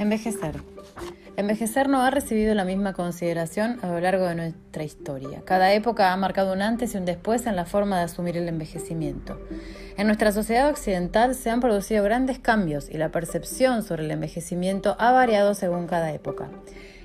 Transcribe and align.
Envejecer. 0.00 0.62
Envejecer 1.36 1.90
no 1.90 2.00
ha 2.00 2.10
recibido 2.10 2.54
la 2.54 2.64
misma 2.64 2.94
consideración 2.94 3.78
a 3.82 3.88
lo 3.88 4.00
largo 4.00 4.26
de 4.26 4.34
nuestra 4.34 4.82
historia. 4.82 5.42
Cada 5.44 5.74
época 5.74 6.14
ha 6.14 6.16
marcado 6.16 6.54
un 6.54 6.62
antes 6.62 6.94
y 6.94 6.96
un 6.96 7.04
después 7.04 7.44
en 7.44 7.54
la 7.54 7.66
forma 7.66 7.98
de 7.98 8.04
asumir 8.04 8.38
el 8.38 8.48
envejecimiento. 8.48 9.38
En 9.98 10.06
nuestra 10.06 10.32
sociedad 10.32 10.70
occidental 10.70 11.34
se 11.34 11.50
han 11.50 11.60
producido 11.60 12.02
grandes 12.02 12.38
cambios 12.38 12.88
y 12.88 12.96
la 12.96 13.10
percepción 13.10 13.82
sobre 13.82 14.06
el 14.06 14.10
envejecimiento 14.10 14.96
ha 14.98 15.12
variado 15.12 15.52
según 15.52 15.86
cada 15.86 16.14
época. 16.14 16.48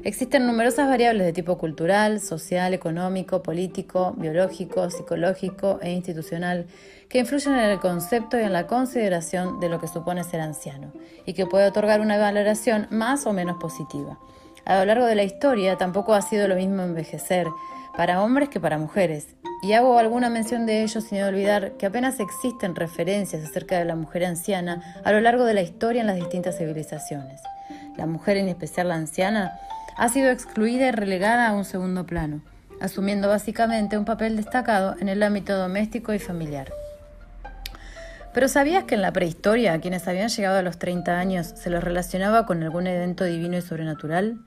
Existen 0.06 0.46
numerosas 0.46 0.88
variables 0.88 1.26
de 1.26 1.34
tipo 1.34 1.58
cultural, 1.58 2.20
social, 2.20 2.76
económico, 2.76 3.42
político, 3.42 4.14
biológico, 4.16 4.92
psicológico 4.92 5.80
e 5.82 5.94
institucional 5.94 6.68
que 7.10 7.18
influyen 7.18 7.56
en 7.56 7.72
el 7.72 7.80
concepto 7.80 8.40
y 8.40 8.44
en 8.44 8.54
la 8.54 8.68
consideración 8.68 9.60
de 9.60 9.68
lo 9.68 9.80
que 9.82 9.88
supone 9.88 10.24
ser 10.24 10.42
anciano, 10.42 10.94
y 11.26 11.34
que 11.34 11.48
puede 11.48 11.66
otorgar 11.66 12.02
una 12.02 12.20
valoración 12.20 12.86
más 12.92 13.26
o 13.26 13.34
menos 13.34 13.58
positiva. 13.58 14.20
A 14.64 14.78
lo 14.78 14.86
largo 14.86 15.08
de 15.08 15.16
la 15.16 15.24
historia 15.24 15.76
tampoco 15.76 16.14
ha 16.14 16.22
sido 16.22 16.48
lo 16.48 16.56
mismo 16.56 16.84
envejecer 16.84 17.48
para 17.98 18.22
hombres 18.22 18.50
que 18.50 18.60
para 18.60 18.78
mujeres, 18.78 19.30
y 19.64 19.74
hago 19.74 19.98
alguna 19.98 20.30
mención 20.30 20.68
de 20.68 20.84
ello 20.84 21.02
sin 21.02 21.24
olvidar 21.24 21.78
que 21.78 21.88
apenas 21.88 22.20
existen 22.20 22.76
referencias 22.76 23.44
acerca 23.44 23.80
de 23.80 23.86
la 23.86 23.96
mujer 23.96 24.26
anciana 24.26 25.02
a 25.04 25.12
lo 25.12 25.20
largo 25.20 25.46
de 25.46 25.56
la 25.56 25.64
historia 25.64 26.02
en 26.02 26.08
las 26.08 26.18
distintas 26.18 26.60
civilizaciones. 26.60 27.42
La 27.98 28.06
mujer, 28.06 28.38
en 28.38 28.50
especial 28.50 28.90
la 28.90 28.96
anciana, 28.96 29.58
ha 29.98 30.10
sido 30.10 30.30
excluida 30.30 30.88
y 30.88 30.92
relegada 30.92 31.48
a 31.48 31.54
un 31.54 31.66
segundo 31.66 32.06
plano, 32.06 32.42
asumiendo 32.82 33.30
básicamente 33.30 33.98
un 33.98 34.06
papel 34.06 34.36
destacado 34.36 34.96
en 35.00 35.10
el 35.10 35.24
ámbito 35.24 35.58
doméstico 35.58 36.14
y 36.14 36.20
familiar. 36.20 36.72
Pero 38.34 38.50
¿sabías 38.50 38.84
que 38.84 38.96
en 38.96 39.02
la 39.02 39.14
prehistoria 39.14 39.74
a 39.74 39.80
quienes 39.80 40.08
habían 40.10 40.28
llegado 40.28 40.58
a 40.58 40.62
los 40.62 40.78
30 40.78 41.18
años 41.18 41.48
se 41.56 41.70
los 41.70 41.82
relacionaba 41.82 42.46
con 42.46 42.62
algún 42.64 42.86
evento 42.86 43.24
divino 43.24 43.58
y 43.58 43.62
sobrenatural? 43.62 44.40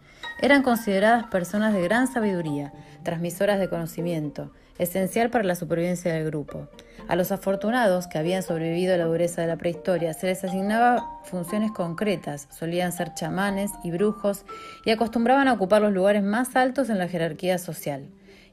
Eran 0.43 0.63
consideradas 0.63 1.27
personas 1.29 1.73
de 1.73 1.81
gran 1.81 2.07
sabiduría, 2.07 2.73
transmisoras 3.03 3.59
de 3.59 3.71
conocimiento, 3.71 4.53
esencial 4.79 5.31
para 5.31 5.45
la 5.45 5.55
supervivencia 5.55 6.13
del 6.13 6.25
grupo. 6.27 6.69
A 7.09 7.17
los 7.17 7.33
afortunados 7.33 8.07
que 8.07 8.19
habían 8.19 8.43
sobrevivido 8.43 8.95
a 8.95 8.99
la 8.99 9.07
dureza 9.07 9.41
de 9.41 9.47
la 9.47 9.57
prehistoria 9.57 10.13
se 10.13 10.27
les 10.27 10.45
asignaba 10.45 11.21
funciones 11.25 11.73
concretas, 11.73 12.49
solían 12.51 12.93
ser 12.93 13.15
chamanes 13.15 13.71
y 13.83 13.91
brujos 13.91 14.45
y 14.85 14.91
acostumbraban 14.91 15.49
a 15.49 15.55
ocupar 15.55 15.81
los 15.81 15.93
lugares 15.93 16.23
más 16.23 16.55
altos 16.55 16.91
en 16.91 16.99
la 16.99 17.09
jerarquía 17.09 17.59
social, 17.59 18.09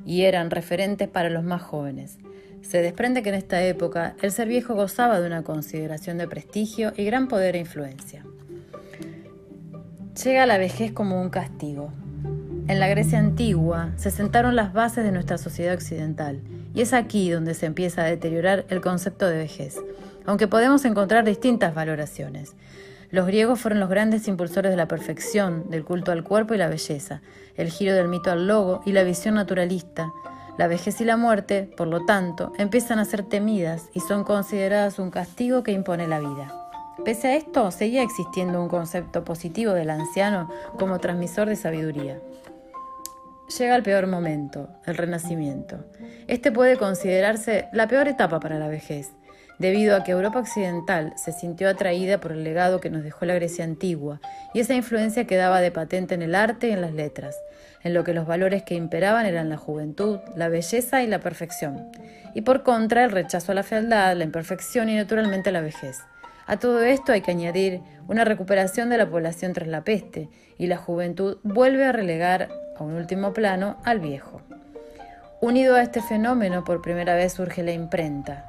y 0.05 0.23
eran 0.23 0.51
referentes 0.51 1.07
para 1.07 1.29
los 1.29 1.43
más 1.43 1.61
jóvenes. 1.61 2.17
Se 2.61 2.81
desprende 2.81 3.21
que 3.21 3.29
en 3.29 3.35
esta 3.35 3.61
época 3.63 4.15
el 4.21 4.31
ser 4.31 4.47
viejo 4.47 4.73
gozaba 4.73 5.19
de 5.19 5.27
una 5.27 5.43
consideración 5.43 6.17
de 6.17 6.27
prestigio 6.27 6.93
y 6.95 7.05
gran 7.05 7.27
poder 7.27 7.55
e 7.55 7.59
influencia. 7.59 8.25
Llega 10.23 10.45
la 10.45 10.57
vejez 10.57 10.93
como 10.93 11.21
un 11.21 11.29
castigo. 11.29 11.91
En 12.67 12.79
la 12.79 12.87
Grecia 12.87 13.19
antigua 13.19 13.91
se 13.95 14.09
sentaron 14.09 14.55
las 14.55 14.73
bases 14.73 15.03
de 15.03 15.11
nuestra 15.11 15.37
sociedad 15.37 15.75
occidental 15.75 16.41
y 16.73 16.81
es 16.81 16.93
aquí 16.93 17.29
donde 17.29 17.53
se 17.53 17.67
empieza 17.67 18.01
a 18.01 18.05
deteriorar 18.05 18.65
el 18.69 18.81
concepto 18.81 19.27
de 19.27 19.37
vejez, 19.37 19.75
aunque 20.25 20.47
podemos 20.47 20.83
encontrar 20.83 21.25
distintas 21.25 21.75
valoraciones. 21.75 22.55
Los 23.11 23.27
griegos 23.27 23.59
fueron 23.59 23.79
los 23.79 23.89
grandes 23.89 24.27
impulsores 24.27 24.71
de 24.71 24.77
la 24.77 24.87
perfección, 24.87 25.69
del 25.69 25.85
culto 25.85 26.11
al 26.11 26.23
cuerpo 26.23 26.55
y 26.55 26.57
la 26.57 26.67
belleza, 26.67 27.21
el 27.55 27.69
giro 27.69 27.93
del 27.93 28.07
mito 28.07 28.31
al 28.31 28.47
logo 28.47 28.81
y 28.83 28.93
la 28.93 29.03
visión 29.03 29.35
naturalista, 29.35 30.11
la 30.57 30.65
vejez 30.65 30.99
y 31.01 31.05
la 31.05 31.17
muerte, 31.17 31.69
por 31.77 31.87
lo 31.87 32.03
tanto, 32.05 32.51
empiezan 32.57 32.97
a 32.97 33.05
ser 33.05 33.21
temidas 33.21 33.89
y 33.93 33.99
son 33.99 34.23
consideradas 34.23 34.97
un 34.97 35.11
castigo 35.11 35.61
que 35.61 35.71
impone 35.71 36.07
la 36.07 36.19
vida. 36.19 36.51
Pese 37.03 37.27
a 37.27 37.35
esto, 37.35 37.69
seguía 37.69 38.01
existiendo 38.01 38.59
un 38.59 38.69
concepto 38.69 39.23
positivo 39.23 39.73
del 39.73 39.91
anciano 39.91 40.49
como 40.79 40.97
transmisor 40.99 41.47
de 41.47 41.57
sabiduría. 41.57 42.19
Llega 43.47 43.75
el 43.75 43.83
peor 43.83 44.07
momento, 44.07 44.69
el 44.87 44.97
renacimiento. 44.97 45.85
Este 46.27 46.51
puede 46.51 46.77
considerarse 46.77 47.67
la 47.73 47.87
peor 47.87 48.07
etapa 48.07 48.39
para 48.39 48.57
la 48.57 48.67
vejez, 48.67 49.11
debido 49.59 49.95
a 49.95 50.03
que 50.03 50.13
Europa 50.13 50.39
Occidental 50.39 51.13
se 51.15 51.31
sintió 51.31 51.69
atraída 51.69 52.19
por 52.19 52.31
el 52.31 52.43
legado 52.43 52.81
que 52.81 52.89
nos 52.89 53.03
dejó 53.03 53.25
la 53.25 53.35
Grecia 53.35 53.63
antigua 53.63 54.19
y 54.55 54.61
esa 54.61 54.73
influencia 54.73 55.27
quedaba 55.27 55.61
de 55.61 55.71
patente 55.71 56.15
en 56.15 56.23
el 56.23 56.33
arte 56.33 56.69
y 56.69 56.71
en 56.71 56.81
las 56.81 56.93
letras, 56.93 57.37
en 57.83 57.93
lo 57.93 58.03
que 58.03 58.15
los 58.15 58.25
valores 58.25 58.63
que 58.63 58.73
imperaban 58.73 59.27
eran 59.27 59.49
la 59.49 59.57
juventud, 59.57 60.17
la 60.35 60.49
belleza 60.49 61.03
y 61.03 61.07
la 61.07 61.19
perfección, 61.19 61.91
y 62.33 62.41
por 62.41 62.63
contra 62.63 63.03
el 63.03 63.11
rechazo 63.11 63.51
a 63.51 63.55
la 63.55 63.63
fealdad, 63.63 64.17
la 64.17 64.23
imperfección 64.23 64.89
y 64.89 64.95
naturalmente 64.95 65.51
la 65.51 65.61
vejez. 65.61 65.99
A 66.47 66.57
todo 66.57 66.83
esto 66.83 67.11
hay 67.11 67.21
que 67.21 67.31
añadir 67.31 67.81
una 68.07 68.23
recuperación 68.23 68.89
de 68.89 68.97
la 68.97 69.09
población 69.09 69.53
tras 69.53 69.67
la 69.67 69.83
peste, 69.83 70.29
y 70.57 70.65
la 70.65 70.77
juventud 70.77 71.37
vuelve 71.43 71.85
a 71.85 71.91
relegar 71.91 72.49
a 72.77 72.83
un 72.83 72.93
último 72.93 73.33
plano 73.33 73.77
al 73.83 73.99
viejo. 73.99 74.41
Unido 75.41 75.75
a 75.75 75.81
este 75.81 76.01
fenómeno, 76.01 76.63
por 76.63 76.81
primera 76.81 77.15
vez 77.15 77.33
surge 77.33 77.63
la 77.63 77.71
imprenta, 77.71 78.47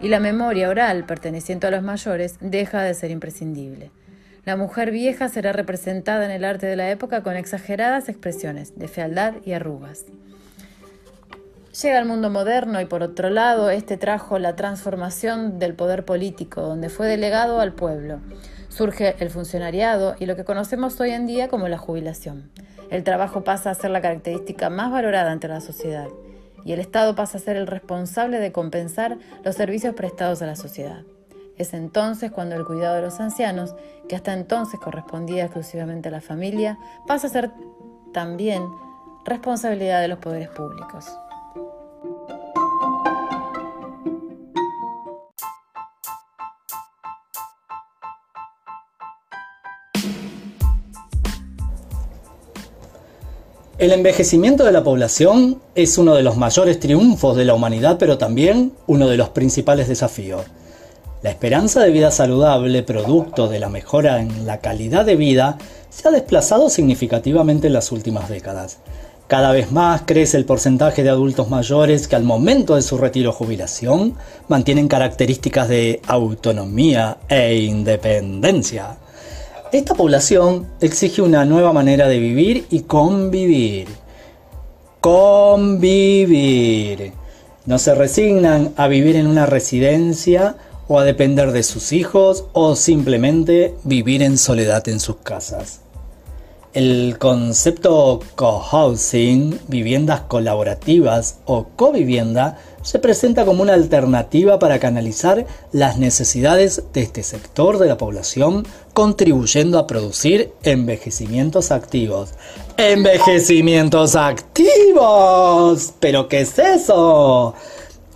y 0.00 0.08
la 0.08 0.20
memoria 0.20 0.68
oral 0.68 1.04
perteneciente 1.04 1.66
a 1.66 1.70
los 1.70 1.82
mayores 1.82 2.36
deja 2.40 2.82
de 2.82 2.94
ser 2.94 3.10
imprescindible. 3.10 3.90
La 4.44 4.56
mujer 4.56 4.90
vieja 4.90 5.28
será 5.28 5.52
representada 5.52 6.24
en 6.24 6.30
el 6.30 6.44
arte 6.44 6.66
de 6.66 6.76
la 6.76 6.90
época 6.90 7.22
con 7.22 7.36
exageradas 7.36 8.08
expresiones 8.08 8.78
de 8.78 8.88
fealdad 8.88 9.34
y 9.44 9.52
arrugas. 9.52 10.06
Llega 11.82 11.98
al 11.98 12.06
mundo 12.06 12.30
moderno 12.30 12.80
y 12.80 12.86
por 12.86 13.02
otro 13.02 13.30
lado, 13.30 13.70
este 13.70 13.96
trajo 13.96 14.38
la 14.38 14.56
transformación 14.56 15.58
del 15.58 15.74
poder 15.74 16.04
político, 16.04 16.62
donde 16.62 16.88
fue 16.88 17.06
delegado 17.06 17.60
al 17.60 17.72
pueblo. 17.72 18.20
Surge 18.78 19.16
el 19.18 19.30
funcionariado 19.30 20.14
y 20.20 20.26
lo 20.26 20.36
que 20.36 20.44
conocemos 20.44 21.00
hoy 21.00 21.10
en 21.10 21.26
día 21.26 21.48
como 21.48 21.66
la 21.66 21.78
jubilación. 21.78 22.52
El 22.90 23.02
trabajo 23.02 23.42
pasa 23.42 23.72
a 23.72 23.74
ser 23.74 23.90
la 23.90 24.00
característica 24.00 24.70
más 24.70 24.92
valorada 24.92 25.32
ante 25.32 25.48
la 25.48 25.60
sociedad 25.60 26.06
y 26.64 26.74
el 26.74 26.78
Estado 26.78 27.16
pasa 27.16 27.38
a 27.38 27.40
ser 27.40 27.56
el 27.56 27.66
responsable 27.66 28.38
de 28.38 28.52
compensar 28.52 29.18
los 29.42 29.56
servicios 29.56 29.96
prestados 29.96 30.42
a 30.42 30.46
la 30.46 30.54
sociedad. 30.54 31.02
Es 31.56 31.74
entonces 31.74 32.30
cuando 32.30 32.54
el 32.54 32.64
cuidado 32.64 32.94
de 32.94 33.02
los 33.02 33.18
ancianos, 33.18 33.74
que 34.08 34.14
hasta 34.14 34.32
entonces 34.32 34.78
correspondía 34.78 35.46
exclusivamente 35.46 36.06
a 36.06 36.12
la 36.12 36.20
familia, 36.20 36.78
pasa 37.04 37.26
a 37.26 37.30
ser 37.30 37.50
también 38.12 38.62
responsabilidad 39.24 40.00
de 40.02 40.06
los 40.06 40.20
poderes 40.20 40.50
públicos. 40.50 41.04
El 53.78 53.92
envejecimiento 53.92 54.64
de 54.64 54.72
la 54.72 54.82
población 54.82 55.60
es 55.76 55.98
uno 55.98 56.16
de 56.16 56.24
los 56.24 56.36
mayores 56.36 56.80
triunfos 56.80 57.36
de 57.36 57.44
la 57.44 57.54
humanidad, 57.54 57.96
pero 57.96 58.18
también 58.18 58.72
uno 58.88 59.06
de 59.06 59.16
los 59.16 59.28
principales 59.28 59.86
desafíos. 59.86 60.42
La 61.22 61.30
esperanza 61.30 61.80
de 61.84 61.92
vida 61.92 62.10
saludable, 62.10 62.82
producto 62.82 63.46
de 63.46 63.60
la 63.60 63.68
mejora 63.68 64.20
en 64.20 64.46
la 64.46 64.58
calidad 64.58 65.04
de 65.04 65.14
vida, 65.14 65.58
se 65.90 66.08
ha 66.08 66.10
desplazado 66.10 66.70
significativamente 66.70 67.68
en 67.68 67.72
las 67.72 67.92
últimas 67.92 68.28
décadas. 68.28 68.78
Cada 69.28 69.52
vez 69.52 69.70
más 69.70 70.02
crece 70.06 70.38
el 70.38 70.44
porcentaje 70.44 71.04
de 71.04 71.10
adultos 71.10 71.48
mayores 71.48 72.08
que 72.08 72.16
al 72.16 72.24
momento 72.24 72.74
de 72.74 72.82
su 72.82 72.98
retiro 72.98 73.30
o 73.30 73.32
jubilación 73.32 74.14
mantienen 74.48 74.88
características 74.88 75.68
de 75.68 76.00
autonomía 76.08 77.18
e 77.28 77.54
independencia. 77.54 78.96
Esta 79.70 79.94
población 79.94 80.66
exige 80.80 81.20
una 81.20 81.44
nueva 81.44 81.74
manera 81.74 82.08
de 82.08 82.18
vivir 82.18 82.66
y 82.70 82.84
convivir. 82.84 83.86
Convivir. 85.02 86.32
No 87.66 87.78
se 87.78 87.94
resignan 87.94 88.72
a 88.78 88.88
vivir 88.88 89.16
en 89.16 89.26
una 89.26 89.44
residencia 89.44 90.56
o 90.88 90.98
a 90.98 91.04
depender 91.04 91.52
de 91.52 91.62
sus 91.62 91.92
hijos 91.92 92.46
o 92.54 92.76
simplemente 92.76 93.74
vivir 93.84 94.22
en 94.22 94.38
soledad 94.38 94.88
en 94.88 95.00
sus 95.00 95.16
casas. 95.16 95.82
El 96.72 97.18
concepto 97.18 98.20
cohousing, 98.36 99.58
viviendas 99.68 100.22
colaborativas 100.22 101.40
o 101.44 101.66
covivienda, 101.76 102.56
se 102.88 102.98
presenta 102.98 103.44
como 103.44 103.60
una 103.62 103.74
alternativa 103.74 104.58
para 104.58 104.78
canalizar 104.78 105.44
las 105.72 105.98
necesidades 105.98 106.84
de 106.94 107.02
este 107.02 107.22
sector 107.22 107.76
de 107.76 107.86
la 107.86 107.98
población, 107.98 108.66
contribuyendo 108.94 109.78
a 109.78 109.86
producir 109.86 110.52
envejecimientos 110.62 111.70
activos. 111.70 112.30
¡Envejecimientos 112.78 114.16
activos! 114.16 115.92
¿Pero 116.00 116.28
qué 116.28 116.40
es 116.40 116.58
eso? 116.58 117.52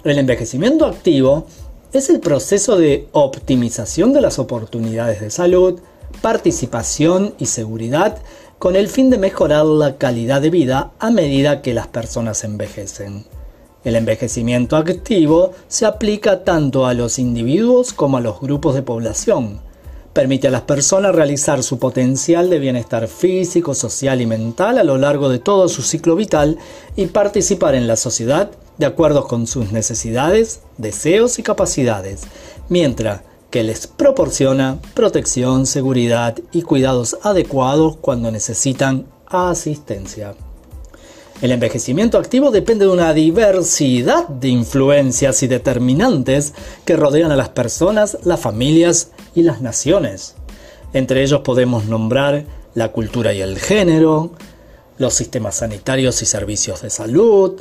El 0.05 0.19
envejecimiento 0.19 0.87
activo 0.87 1.45
es 1.93 2.09
el 2.09 2.21
proceso 2.21 2.79
de 2.79 3.09
optimización 3.13 4.15
de 4.15 4.23
las 4.23 4.39
oportunidades 4.39 5.21
de 5.21 5.29
salud, 5.29 5.81
participación 6.23 7.35
y 7.39 7.45
seguridad 7.45 8.17
con 8.59 8.77
el 8.77 8.89
fin 8.89 9.11
de 9.11 9.19
mejorar 9.19 9.67
la 9.67 9.99
calidad 9.99 10.41
de 10.41 10.49
vida 10.49 10.93
a 10.99 11.11
medida 11.11 11.61
que 11.61 11.75
las 11.75 11.89
personas 11.89 12.43
envejecen. 12.43 13.27
El 13.85 13.97
envejecimiento 13.97 14.77
activo 14.77 15.53
se 15.67 15.87
aplica 15.87 16.45
tanto 16.45 16.87
a 16.87 16.95
los 16.95 17.19
individuos 17.19 17.93
como 17.93 18.17
a 18.17 18.21
los 18.21 18.41
grupos 18.41 18.75
de 18.75 18.83
población. 18.83 19.61
permite 20.13 20.49
a 20.49 20.51
las 20.51 20.63
personas 20.63 21.15
realizar 21.15 21.63
su 21.63 21.79
potencial 21.79 22.51
de 22.51 22.59
bienestar 22.59 23.09
físico, 23.09 23.73
social 23.75 24.21
y 24.21 24.27
mental 24.27 24.77
a 24.77 24.85
lo 24.85 24.99
largo 24.99 25.31
de 25.31 25.39
todo 25.39 25.71
su 25.71 25.81
ciclo 25.81 26.17
vital 26.17 26.59
y 26.97 27.07
participar 27.07 27.75
en 27.75 27.87
la 27.87 27.97
sociedad 27.97 28.51
de 28.77 28.85
acuerdo 28.85 29.27
con 29.27 29.47
sus 29.47 29.73
necesidades, 29.73 30.61
deseos 30.77 31.39
y 31.39 31.43
capacidades, 31.43 32.25
mientras 32.69 33.23
que 33.51 33.63
les 33.63 33.87
proporciona 33.87 34.79
protección, 34.93 35.65
seguridad 35.65 36.37
y 36.53 36.61
cuidados 36.61 37.17
adecuados 37.23 37.97
cuando 37.97 38.31
necesitan 38.31 39.07
asistencia. 39.27 40.35
El 41.43 41.51
envejecimiento 41.51 42.19
activo 42.19 42.53
depende 42.53 42.85
de 42.85 42.93
una 42.93 43.13
diversidad 43.13 44.29
de 44.29 44.47
influencias 44.47 45.43
y 45.43 45.49
determinantes 45.49 46.55
que 46.85 46.95
rodean 46.95 47.33
a 47.33 47.37
las 47.37 47.49
personas, 47.49 48.17
las 48.23 48.39
familias 48.39 49.11
y 49.35 49.43
las 49.43 49.61
naciones. 49.61 50.37
Entre 50.93 51.21
ellos 51.25 51.41
podemos 51.41 51.87
nombrar 51.87 52.45
la 52.75 52.93
cultura 52.93 53.35
y 53.35 53.41
el 53.41 53.59
género, 53.59 54.31
los 54.99 55.15
sistemas 55.15 55.57
sanitarios 55.57 56.23
y 56.23 56.27
servicios 56.27 56.83
de 56.83 56.91
salud, 56.91 57.61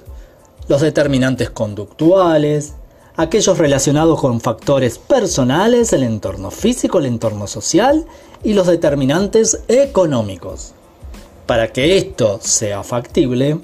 los 0.68 0.82
determinantes 0.82 1.50
conductuales, 1.50 2.76
aquellos 3.16 3.58
relacionados 3.58 4.22
con 4.22 4.42
factores 4.42 5.00
personales, 5.00 5.92
el 5.92 6.04
entorno 6.04 6.52
físico, 6.52 7.00
el 7.00 7.08
entorno 7.08 7.48
social 7.48 8.06
y 8.44 8.54
los 8.54 8.68
determinantes 8.68 9.64
económicos. 9.68 10.76
Para 11.46 11.72
que 11.72 11.98
esto 11.98 12.40
sea 12.42 12.84
factible, 12.84 13.60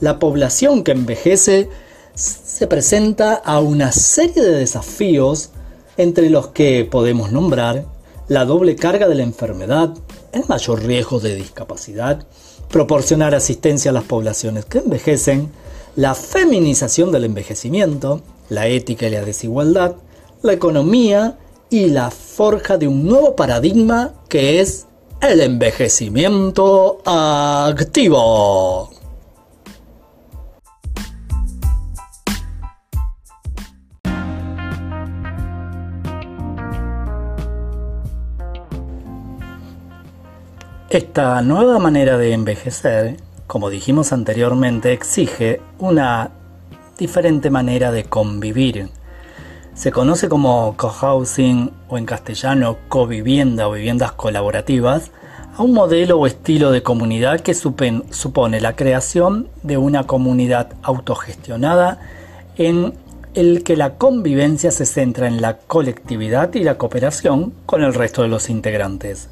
la 0.00 0.18
población 0.18 0.84
que 0.84 0.92
envejece 0.92 1.68
se 2.14 2.66
presenta 2.66 3.34
a 3.34 3.60
una 3.60 3.92
serie 3.92 4.42
de 4.42 4.58
desafíos 4.58 5.50
entre 5.96 6.30
los 6.30 6.48
que 6.48 6.84
podemos 6.84 7.32
nombrar 7.32 7.86
la 8.28 8.44
doble 8.44 8.76
carga 8.76 9.08
de 9.08 9.14
la 9.14 9.22
enfermedad, 9.22 9.94
el 10.32 10.44
mayor 10.48 10.84
riesgo 10.84 11.20
de 11.20 11.34
discapacidad, 11.34 12.24
proporcionar 12.70 13.34
asistencia 13.34 13.90
a 13.90 13.94
las 13.94 14.04
poblaciones 14.04 14.64
que 14.64 14.78
envejecen, 14.78 15.50
la 15.96 16.14
feminización 16.14 17.12
del 17.12 17.24
envejecimiento, 17.24 18.22
la 18.48 18.66
ética 18.66 19.06
y 19.06 19.10
la 19.10 19.24
desigualdad, 19.24 19.96
la 20.42 20.52
economía 20.52 21.38
y 21.68 21.86
la 21.86 22.10
forja 22.10 22.78
de 22.78 22.88
un 22.88 23.04
nuevo 23.06 23.36
paradigma 23.36 24.14
que 24.28 24.60
es 24.60 24.86
el 25.22 25.40
envejecimiento 25.40 26.98
activo. 27.06 28.90
Esta 40.90 41.40
nueva 41.40 41.78
manera 41.78 42.18
de 42.18 42.32
envejecer, 42.32 43.16
como 43.46 43.70
dijimos 43.70 44.12
anteriormente, 44.12 44.92
exige 44.92 45.60
una 45.78 46.32
diferente 46.98 47.48
manera 47.48 47.92
de 47.92 48.04
convivir 48.04 48.90
se 49.74 49.90
conoce 49.90 50.28
como 50.28 50.76
cohousing 50.76 51.70
o 51.88 51.98
en 51.98 52.06
castellano 52.06 52.76
covivienda 52.88 53.68
o 53.68 53.72
viviendas 53.72 54.12
colaborativas 54.12 55.10
a 55.56 55.62
un 55.62 55.72
modelo 55.72 56.18
o 56.18 56.26
estilo 56.26 56.70
de 56.70 56.82
comunidad 56.82 57.40
que 57.40 57.54
supone 57.54 58.60
la 58.60 58.76
creación 58.76 59.48
de 59.62 59.78
una 59.78 60.04
comunidad 60.06 60.74
autogestionada 60.82 62.00
en 62.56 62.94
el 63.34 63.62
que 63.62 63.76
la 63.76 63.94
convivencia 63.94 64.70
se 64.70 64.84
centra 64.84 65.26
en 65.26 65.40
la 65.40 65.56
colectividad 65.56 66.52
y 66.54 66.64
la 66.64 66.76
cooperación 66.76 67.54
con 67.64 67.82
el 67.82 67.94
resto 67.94 68.22
de 68.22 68.28
los 68.28 68.50
integrantes 68.50 69.30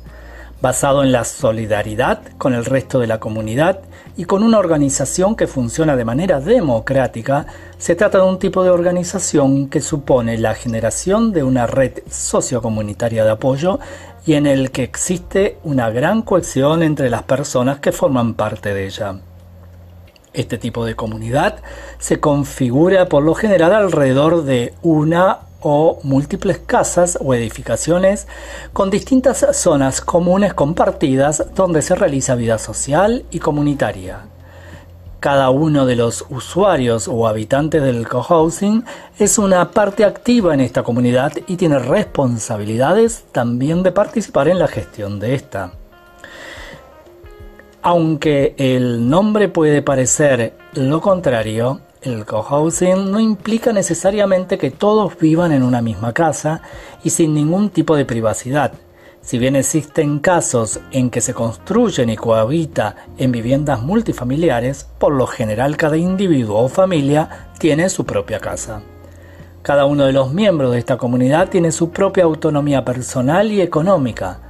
basado 0.60 1.02
en 1.02 1.12
la 1.12 1.24
solidaridad 1.24 2.20
con 2.38 2.54
el 2.54 2.64
resto 2.64 2.98
de 2.98 3.06
la 3.06 3.18
comunidad 3.18 3.80
y 4.16 4.24
con 4.24 4.42
una 4.42 4.58
organización 4.58 5.36
que 5.36 5.46
funciona 5.46 5.96
de 5.96 6.04
manera 6.04 6.40
democrática, 6.40 7.46
se 7.78 7.94
trata 7.94 8.18
de 8.18 8.24
un 8.24 8.38
tipo 8.38 8.62
de 8.62 8.70
organización 8.70 9.68
que 9.68 9.80
supone 9.80 10.36
la 10.38 10.54
generación 10.54 11.32
de 11.32 11.42
una 11.42 11.66
red 11.66 12.02
sociocomunitaria 12.10 13.24
de 13.24 13.30
apoyo 13.30 13.78
y 14.26 14.34
en 14.34 14.46
el 14.46 14.70
que 14.70 14.82
existe 14.82 15.58
una 15.64 15.90
gran 15.90 16.22
cohesión 16.22 16.82
entre 16.82 17.08
las 17.08 17.22
personas 17.22 17.80
que 17.80 17.92
forman 17.92 18.34
parte 18.34 18.74
de 18.74 18.86
ella. 18.86 19.16
Este 20.32 20.58
tipo 20.58 20.84
de 20.84 20.94
comunidad 20.94 21.56
se 21.98 22.20
configura 22.20 23.08
por 23.08 23.22
lo 23.22 23.34
general 23.34 23.72
alrededor 23.72 24.44
de 24.44 24.74
una 24.82 25.40
o 25.60 25.98
múltiples 26.02 26.58
casas 26.58 27.18
o 27.20 27.34
edificaciones 27.34 28.26
con 28.72 28.90
distintas 28.90 29.46
zonas 29.52 30.00
comunes 30.00 30.54
compartidas 30.54 31.44
donde 31.54 31.82
se 31.82 31.94
realiza 31.94 32.34
vida 32.34 32.58
social 32.58 33.24
y 33.30 33.38
comunitaria. 33.38 34.26
Cada 35.20 35.50
uno 35.50 35.84
de 35.84 35.96
los 35.96 36.24
usuarios 36.30 37.06
o 37.06 37.28
habitantes 37.28 37.82
del 37.82 38.08
cohousing 38.08 38.84
es 39.18 39.36
una 39.36 39.70
parte 39.70 40.06
activa 40.06 40.54
en 40.54 40.60
esta 40.60 40.82
comunidad 40.82 41.32
y 41.46 41.56
tiene 41.56 41.78
responsabilidades 41.78 43.24
también 43.30 43.82
de 43.82 43.92
participar 43.92 44.48
en 44.48 44.58
la 44.58 44.66
gestión 44.66 45.20
de 45.20 45.34
esta. 45.34 45.72
Aunque 47.82 48.54
el 48.56 49.10
nombre 49.10 49.48
puede 49.48 49.82
parecer 49.82 50.54
lo 50.72 51.02
contrario, 51.02 51.80
el 52.02 52.24
cohousing 52.24 53.10
no 53.10 53.20
implica 53.20 53.72
necesariamente 53.72 54.56
que 54.56 54.70
todos 54.70 55.18
vivan 55.18 55.52
en 55.52 55.62
una 55.62 55.82
misma 55.82 56.14
casa 56.14 56.62
y 57.04 57.10
sin 57.10 57.34
ningún 57.34 57.68
tipo 57.68 57.94
de 57.94 58.06
privacidad. 58.06 58.72
Si 59.20 59.38
bien 59.38 59.54
existen 59.54 60.18
casos 60.18 60.80
en 60.92 61.10
que 61.10 61.20
se 61.20 61.34
construyen 61.34 62.08
y 62.08 62.16
cohabita 62.16 62.96
en 63.18 63.32
viviendas 63.32 63.82
multifamiliares, 63.82 64.88
por 64.98 65.12
lo 65.12 65.26
general 65.26 65.76
cada 65.76 65.98
individuo 65.98 66.60
o 66.60 66.68
familia 66.68 67.50
tiene 67.58 67.90
su 67.90 68.06
propia 68.06 68.38
casa. 68.38 68.80
Cada 69.60 69.84
uno 69.84 70.06
de 70.06 70.14
los 70.14 70.32
miembros 70.32 70.72
de 70.72 70.78
esta 70.78 70.96
comunidad 70.96 71.50
tiene 71.50 71.70
su 71.70 71.90
propia 71.90 72.24
autonomía 72.24 72.82
personal 72.82 73.52
y 73.52 73.60
económica. 73.60 74.40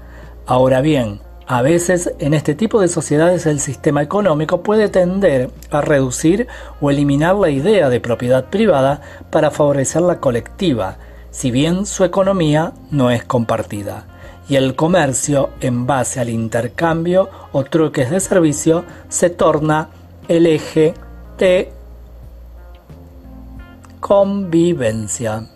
Ahora 0.46 0.80
bien, 0.80 1.20
a 1.50 1.62
veces 1.62 2.14
en 2.20 2.32
este 2.32 2.54
tipo 2.54 2.80
de 2.80 2.86
sociedades 2.86 3.44
el 3.44 3.58
sistema 3.58 4.02
económico 4.02 4.62
puede 4.62 4.88
tender 4.88 5.50
a 5.72 5.80
reducir 5.80 6.46
o 6.80 6.92
eliminar 6.92 7.34
la 7.34 7.50
idea 7.50 7.88
de 7.88 7.98
propiedad 7.98 8.44
privada 8.44 9.00
para 9.30 9.50
favorecer 9.50 10.02
la 10.02 10.20
colectiva, 10.20 10.98
si 11.32 11.50
bien 11.50 11.86
su 11.86 12.04
economía 12.04 12.72
no 12.92 13.10
es 13.10 13.24
compartida. 13.24 14.06
Y 14.48 14.54
el 14.54 14.76
comercio 14.76 15.50
en 15.60 15.88
base 15.88 16.20
al 16.20 16.30
intercambio 16.30 17.28
o 17.50 17.64
truques 17.64 18.12
de 18.12 18.20
servicio 18.20 18.84
se 19.08 19.28
torna 19.28 19.88
el 20.28 20.46
eje 20.46 20.94
de 21.36 21.72
convivencia. 23.98 25.48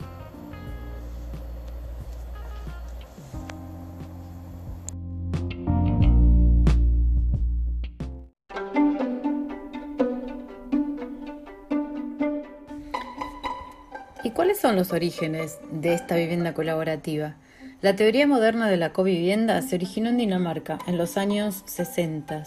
Cuáles 14.44 14.60
son 14.60 14.76
los 14.76 14.92
orígenes 14.92 15.58
de 15.72 15.94
esta 15.94 16.16
vivienda 16.16 16.52
colaborativa? 16.52 17.34
La 17.80 17.96
teoría 17.96 18.26
moderna 18.26 18.68
de 18.68 18.76
la 18.76 18.92
covivienda 18.92 19.62
se 19.62 19.76
originó 19.76 20.10
en 20.10 20.18
Dinamarca 20.18 20.78
en 20.86 20.98
los 20.98 21.16
años 21.16 21.62
60 21.64 22.44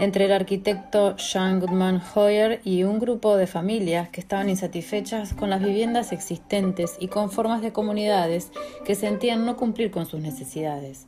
entre 0.00 0.24
el 0.24 0.32
arquitecto 0.32 1.14
Jean 1.16 1.60
Goodman 1.60 2.02
Hoyer 2.12 2.60
y 2.64 2.82
un 2.82 2.98
grupo 2.98 3.36
de 3.36 3.46
familias 3.46 4.08
que 4.08 4.20
estaban 4.20 4.48
insatisfechas 4.48 5.32
con 5.32 5.48
las 5.48 5.62
viviendas 5.62 6.10
existentes 6.10 6.96
y 6.98 7.06
con 7.06 7.30
formas 7.30 7.62
de 7.62 7.72
comunidades 7.72 8.50
que 8.84 8.96
sentían 8.96 9.46
no 9.46 9.56
cumplir 9.56 9.92
con 9.92 10.06
sus 10.06 10.18
necesidades. 10.18 11.06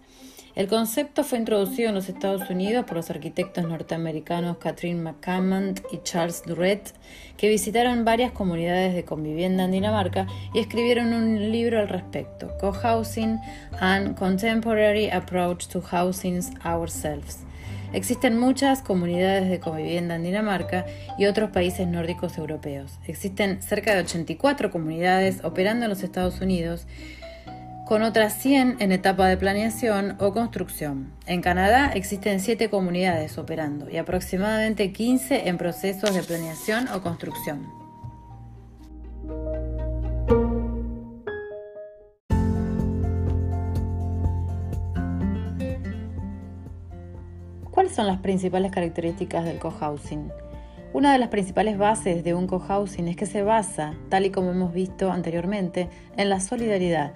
El 0.57 0.67
concepto 0.67 1.23
fue 1.23 1.39
introducido 1.39 1.91
en 1.91 1.95
los 1.95 2.09
Estados 2.09 2.51
Unidos 2.51 2.85
por 2.85 2.97
los 2.97 3.09
arquitectos 3.09 3.65
norteamericanos 3.65 4.57
Catherine 4.59 5.01
McCammond 5.01 5.81
y 5.93 5.99
Charles 6.03 6.43
Duret, 6.45 6.93
que 7.37 7.49
visitaron 7.49 8.05
varias 8.05 8.33
comunidades 8.33 8.95
de 8.95 9.05
convivienda 9.05 9.65
en 9.65 9.71
Dinamarca 9.71 10.27
y 10.53 10.59
escribieron 10.59 11.15
un 11.15 11.53
libro 11.53 11.79
al 11.79 11.89
respecto, 11.89 12.51
Co-Housing 12.59 13.39
and 13.79 14.19
Contemporary 14.19 15.09
Approach 15.09 15.69
to 15.69 15.81
Housing 15.81 16.41
Ourselves. 16.65 17.45
Existen 17.93 18.39
muchas 18.39 18.83
comunidades 18.83 19.49
de 19.49 19.61
convivienda 19.61 20.17
en 20.17 20.25
Dinamarca 20.25 20.87
y 21.17 21.27
otros 21.27 21.51
países 21.51 21.87
nórdicos 21.87 22.39
europeos. 22.39 22.99
Existen 23.07 23.63
cerca 23.63 23.95
de 23.95 24.03
84 24.03 24.71
comunidades 24.71 25.45
operando 25.45 25.85
en 25.85 25.91
los 25.91 26.03
Estados 26.03 26.41
Unidos 26.41 26.87
con 27.91 28.05
otras 28.05 28.35
100 28.35 28.77
en 28.79 28.93
etapa 28.93 29.27
de 29.27 29.37
planeación 29.37 30.15
o 30.21 30.33
construcción. 30.33 31.11
En 31.27 31.43
Canadá 31.43 31.91
existen 31.93 32.39
7 32.39 32.71
comunidades 32.71 33.37
operando 33.37 33.91
y 33.91 33.97
aproximadamente 33.97 34.93
15 34.93 35.49
en 35.49 35.59
procesos 35.59 36.15
de 36.15 36.23
planeación 36.23 36.87
o 36.95 37.03
construcción. 37.03 37.67
¿Cuáles 47.73 47.93
son 47.93 48.07
las 48.07 48.21
principales 48.21 48.71
características 48.71 49.45
del 49.45 49.59
cohousing? 49.59 50.31
Una 50.93 51.13
de 51.13 51.19
las 51.19 51.29
principales 51.29 51.77
bases 51.77 52.23
de 52.23 52.35
un 52.35 52.47
cohousing 52.47 53.09
es 53.09 53.17
que 53.17 53.27
se 53.27 53.43
basa, 53.43 53.95
tal 54.09 54.27
y 54.27 54.31
como 54.31 54.51
hemos 54.51 54.73
visto 54.73 55.11
anteriormente, 55.11 55.89
en 56.17 56.29
la 56.29 56.39
solidaridad 56.39 57.15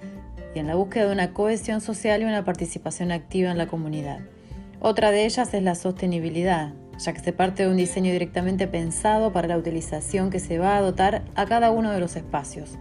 y 0.55 0.59
en 0.59 0.67
la 0.67 0.75
búsqueda 0.75 1.05
de 1.05 1.11
una 1.11 1.33
cohesión 1.33 1.81
social 1.81 2.21
y 2.21 2.25
una 2.25 2.45
participación 2.45 3.11
activa 3.11 3.51
en 3.51 3.57
la 3.57 3.67
comunidad. 3.67 4.21
Otra 4.79 5.11
de 5.11 5.25
ellas 5.25 5.53
es 5.53 5.61
la 5.61 5.75
sostenibilidad, 5.75 6.73
ya 6.97 7.13
que 7.13 7.19
se 7.19 7.33
parte 7.33 7.63
de 7.63 7.69
un 7.69 7.77
diseño 7.77 8.11
directamente 8.11 8.67
pensado 8.67 9.33
para 9.33 9.47
la 9.47 9.57
utilización 9.57 10.29
que 10.29 10.39
se 10.39 10.57
va 10.57 10.77
a 10.77 10.81
dotar 10.81 11.23
a 11.35 11.45
cada 11.45 11.71
uno 11.71 11.91
de 11.91 11.99
los 11.99 12.15
espacios. 12.15 12.77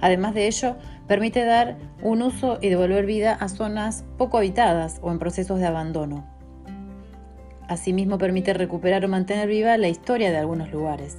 Además 0.00 0.34
de 0.34 0.46
ello, 0.46 0.76
permite 1.06 1.44
dar 1.44 1.76
un 2.02 2.22
uso 2.22 2.58
y 2.62 2.70
devolver 2.70 3.04
vida 3.04 3.34
a 3.34 3.48
zonas 3.48 4.04
poco 4.16 4.38
habitadas 4.38 4.98
o 5.02 5.12
en 5.12 5.18
procesos 5.18 5.58
de 5.58 5.66
abandono. 5.66 6.26
Asimismo, 7.68 8.16
permite 8.16 8.54
recuperar 8.54 9.04
o 9.04 9.08
mantener 9.08 9.46
viva 9.46 9.76
la 9.76 9.88
historia 9.88 10.30
de 10.30 10.38
algunos 10.38 10.72
lugares. 10.72 11.18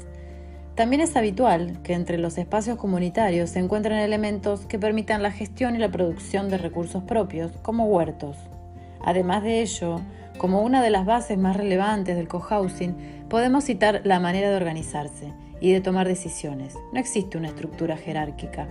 También 0.82 1.04
es 1.04 1.16
habitual 1.16 1.78
que 1.84 1.94
entre 1.94 2.18
los 2.18 2.40
espacios 2.40 2.76
comunitarios 2.76 3.52
se 3.52 3.60
encuentren 3.60 4.00
elementos 4.00 4.66
que 4.66 4.80
permitan 4.80 5.22
la 5.22 5.30
gestión 5.30 5.76
y 5.76 5.78
la 5.78 5.92
producción 5.92 6.50
de 6.50 6.58
recursos 6.58 7.04
propios, 7.04 7.52
como 7.62 7.86
huertos. 7.86 8.36
Además 9.00 9.44
de 9.44 9.62
ello, 9.62 10.02
como 10.40 10.64
una 10.64 10.82
de 10.82 10.90
las 10.90 11.06
bases 11.06 11.38
más 11.38 11.56
relevantes 11.56 12.16
del 12.16 12.28
cohousing, 12.28 12.96
podemos 13.30 13.66
citar 13.66 14.02
la 14.06 14.20
manera 14.20 14.50
de 14.50 14.56
organizarse 14.56 15.32
y 15.60 15.72
de 15.72 15.82
tomar 15.82 16.08
decisiones. 16.08 16.74
No 16.92 17.00
existe 17.00 17.38
una 17.38 17.50
estructura 17.50 17.96
jerárquica. 17.96 18.68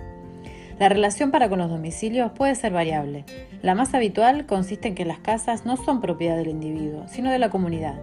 La 0.79 0.89
relación 0.89 1.31
para 1.31 1.47
con 1.47 1.59
los 1.59 1.69
domicilios 1.69 2.33
puede 2.33 2.55
ser 2.55 2.73
variable. 2.73 3.23
La 3.61 3.73
más 3.73 3.93
habitual 3.93 4.45
consiste 4.47 4.89
en 4.89 4.95
que 4.95 5.05
las 5.05 5.19
casas 5.19 5.65
no 5.65 5.77
son 5.77 6.01
propiedad 6.01 6.35
del 6.35 6.49
individuo, 6.49 7.05
sino 7.07 7.31
de 7.31 7.39
la 7.39 7.49
comunidad, 7.49 8.01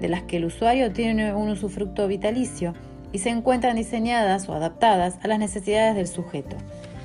de 0.00 0.06
las 0.06 0.22
que 0.22 0.36
el 0.36 0.44
usuario 0.44 0.92
tiene 0.92 1.34
un 1.34 1.48
usufructo 1.48 2.06
vitalicio 2.06 2.74
y 3.12 3.18
se 3.18 3.30
encuentran 3.30 3.76
diseñadas 3.76 4.48
o 4.48 4.54
adaptadas 4.54 5.18
a 5.22 5.28
las 5.28 5.38
necesidades 5.38 5.94
del 5.94 6.06
sujeto. 6.06 6.56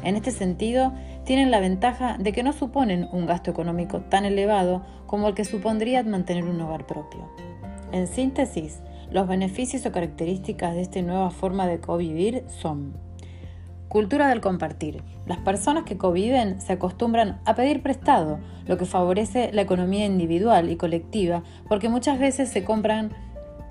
En 0.03 0.15
este 0.15 0.31
sentido, 0.31 0.93
tienen 1.23 1.51
la 1.51 1.59
ventaja 1.59 2.17
de 2.19 2.33
que 2.33 2.43
no 2.43 2.51
suponen 2.53 3.07
un 3.11 3.25
gasto 3.25 3.51
económico 3.51 4.01
tan 4.01 4.25
elevado 4.25 4.83
como 5.05 5.27
el 5.27 5.35
que 5.35 5.45
supondría 5.45 6.03
mantener 6.03 6.43
un 6.45 6.59
hogar 6.59 6.85
propio. 6.85 7.29
En 7.91 8.07
síntesis, 8.07 8.79
los 9.11 9.27
beneficios 9.27 9.85
o 9.85 9.91
características 9.91 10.73
de 10.75 10.81
esta 10.81 11.01
nueva 11.01 11.29
forma 11.29 11.67
de 11.67 11.79
convivir 11.79 12.43
son 12.47 12.93
Cultura 13.93 14.27
del 14.27 14.41
compartir. 14.41 15.03
Las 15.27 15.37
personas 15.37 15.83
que 15.83 15.99
conviven 15.99 16.59
se 16.59 16.73
acostumbran 16.73 17.39
a 17.45 17.53
pedir 17.53 17.83
prestado, 17.83 18.39
lo 18.65 18.75
que 18.79 18.85
favorece 18.85 19.51
la 19.53 19.61
economía 19.61 20.07
individual 20.07 20.71
y 20.71 20.77
colectiva, 20.77 21.43
porque 21.67 21.89
muchas 21.89 22.17
veces 22.17 22.49
se 22.49 22.63
compran 22.63 23.11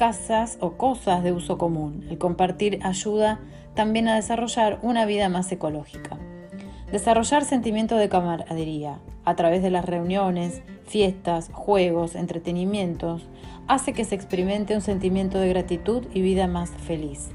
casas 0.02 0.58
o 0.58 0.72
cosas 0.72 1.22
de 1.22 1.30
uso 1.30 1.58
común. 1.58 2.04
El 2.10 2.18
compartir 2.18 2.80
ayuda 2.82 3.38
también 3.76 4.08
a 4.08 4.16
desarrollar 4.16 4.80
una 4.82 5.06
vida 5.06 5.28
más 5.28 5.52
ecológica. 5.52 6.18
Desarrollar 6.90 7.44
sentimientos 7.44 8.00
de 8.00 8.08
camaradería 8.08 8.98
a 9.24 9.36
través 9.36 9.62
de 9.62 9.70
las 9.70 9.84
reuniones, 9.84 10.62
fiestas, 10.88 11.50
juegos, 11.52 12.16
entretenimientos, 12.16 13.28
hace 13.68 13.92
que 13.92 14.04
se 14.04 14.16
experimente 14.16 14.74
un 14.74 14.80
sentimiento 14.80 15.38
de 15.38 15.50
gratitud 15.50 16.04
y 16.12 16.20
vida 16.20 16.48
más 16.48 16.70
feliz. 16.70 17.28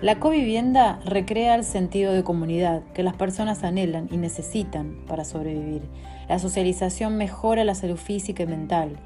La 0.00 0.20
covivienda 0.20 1.00
recrea 1.04 1.56
el 1.56 1.64
sentido 1.64 2.12
de 2.12 2.22
comunidad 2.22 2.84
que 2.94 3.02
las 3.02 3.16
personas 3.16 3.64
anhelan 3.64 4.08
y 4.12 4.18
necesitan 4.18 4.98
para 5.08 5.24
sobrevivir. 5.24 5.82
La 6.28 6.38
socialización 6.38 7.16
mejora 7.16 7.64
la 7.64 7.74
salud 7.74 7.96
física 7.96 8.44
y 8.44 8.46
mental. 8.46 9.00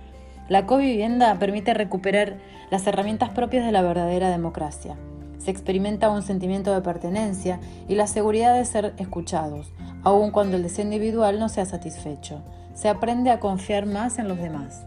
La 0.48 0.66
covivienda 0.66 1.38
permite 1.38 1.74
recuperar 1.74 2.36
las 2.70 2.86
herramientas 2.86 3.30
propias 3.30 3.64
de 3.64 3.72
la 3.72 3.82
verdadera 3.82 4.30
democracia. 4.30 4.96
Se 5.38 5.50
experimenta 5.50 6.10
un 6.10 6.22
sentimiento 6.22 6.72
de 6.72 6.82
pertenencia 6.82 7.60
y 7.88 7.94
la 7.94 8.06
seguridad 8.06 8.54
de 8.54 8.64
ser 8.64 8.94
escuchados, 8.98 9.72
aun 10.04 10.30
cuando 10.30 10.56
el 10.56 10.62
deseo 10.62 10.84
individual 10.84 11.38
no 11.38 11.48
sea 11.48 11.64
satisfecho. 11.64 12.42
Se 12.74 12.88
aprende 12.88 13.30
a 13.30 13.40
confiar 13.40 13.86
más 13.86 14.18
en 14.18 14.28
los 14.28 14.38
demás. 14.38 14.84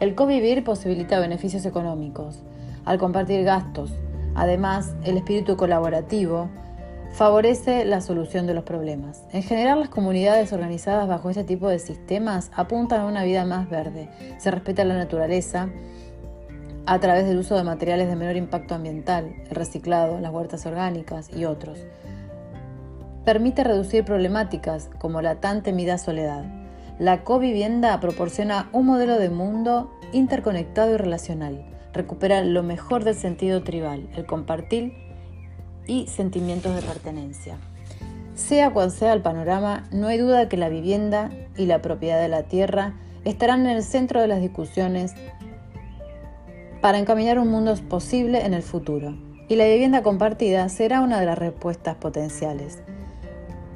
El 0.00 0.14
convivir 0.14 0.64
posibilita 0.64 1.20
beneficios 1.20 1.66
económicos. 1.66 2.42
Al 2.84 2.98
compartir 2.98 3.44
gastos, 3.44 3.92
Además, 4.34 4.94
el 5.04 5.16
espíritu 5.16 5.56
colaborativo 5.56 6.48
favorece 7.14 7.84
la 7.84 8.00
solución 8.00 8.46
de 8.48 8.54
los 8.54 8.64
problemas. 8.64 9.22
En 9.32 9.44
general, 9.44 9.78
las 9.78 9.88
comunidades 9.88 10.52
organizadas 10.52 11.06
bajo 11.06 11.30
este 11.30 11.44
tipo 11.44 11.68
de 11.68 11.78
sistemas 11.78 12.50
apuntan 12.54 13.00
a 13.00 13.06
una 13.06 13.22
vida 13.22 13.44
más 13.44 13.70
verde. 13.70 14.08
Se 14.38 14.50
respeta 14.50 14.84
la 14.84 14.96
naturaleza 14.96 15.68
a 16.86 16.98
través 16.98 17.26
del 17.26 17.38
uso 17.38 17.56
de 17.56 17.62
materiales 17.62 18.08
de 18.08 18.16
menor 18.16 18.36
impacto 18.36 18.74
ambiental, 18.74 19.32
el 19.48 19.54
reciclado, 19.54 20.18
las 20.18 20.32
huertas 20.32 20.66
orgánicas 20.66 21.30
y 21.34 21.44
otros. 21.44 21.78
Permite 23.24 23.62
reducir 23.62 24.04
problemáticas 24.04 24.90
como 24.98 25.22
la 25.22 25.36
tan 25.36 25.62
temida 25.62 25.98
soledad. 25.98 26.44
La 26.98 27.22
covivienda 27.22 27.98
proporciona 28.00 28.68
un 28.72 28.86
modelo 28.86 29.18
de 29.18 29.30
mundo 29.30 29.92
interconectado 30.12 30.94
y 30.94 30.96
relacional 30.96 31.64
recupera 31.94 32.42
lo 32.42 32.62
mejor 32.62 33.04
del 33.04 33.14
sentido 33.14 33.62
tribal, 33.62 34.08
el 34.16 34.26
compartir 34.26 34.92
y 35.86 36.06
sentimientos 36.06 36.74
de 36.74 36.82
pertenencia. 36.82 37.56
Sea 38.34 38.70
cual 38.70 38.90
sea 38.90 39.12
el 39.12 39.22
panorama, 39.22 39.84
no 39.92 40.08
hay 40.08 40.18
duda 40.18 40.48
que 40.48 40.56
la 40.56 40.68
vivienda 40.68 41.30
y 41.56 41.66
la 41.66 41.80
propiedad 41.80 42.20
de 42.20 42.28
la 42.28 42.42
tierra 42.44 42.94
estarán 43.24 43.66
en 43.66 43.76
el 43.76 43.82
centro 43.82 44.20
de 44.20 44.28
las 44.28 44.40
discusiones 44.40 45.14
para 46.80 46.98
encaminar 46.98 47.38
un 47.38 47.48
mundo 47.48 47.74
posible 47.88 48.44
en 48.44 48.52
el 48.52 48.62
futuro. 48.62 49.16
Y 49.48 49.56
la 49.56 49.66
vivienda 49.66 50.02
compartida 50.02 50.68
será 50.68 51.00
una 51.00 51.20
de 51.20 51.26
las 51.26 51.38
respuestas 51.38 51.96
potenciales. 51.96 52.82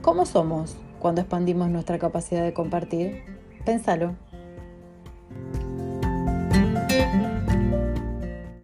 ¿Cómo 0.03 0.27
somos 0.27 0.77
cuando 0.99 1.21
expandimos 1.21 1.69
nuestra 1.69 1.99
capacidad 1.99 2.43
de 2.43 2.53
compartir? 2.53 3.23
Pénsalo. 3.65 4.28